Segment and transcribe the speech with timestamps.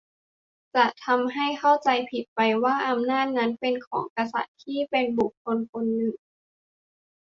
[0.75, 6.15] จะทำให้เข้าใจผิดไปว่าอำนาจนั้นเป็นของกษัตริย์ที่เป็นบุคคลคนหนึ่ง